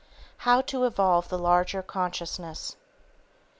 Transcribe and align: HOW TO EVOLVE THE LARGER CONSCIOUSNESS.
HOW 0.37 0.61
TO 0.61 0.83
EVOLVE 0.85 1.29
THE 1.29 1.37
LARGER 1.37 1.83
CONSCIOUSNESS. 1.83 2.75